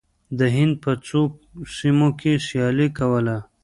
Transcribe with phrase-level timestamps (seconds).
[0.39, 1.19] د هند په څو
[1.77, 3.37] سیمو کې سیالي کوله.